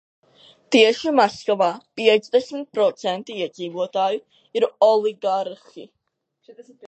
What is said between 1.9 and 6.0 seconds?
piecdesmit procenti iedzīvotāju ir oligarhi.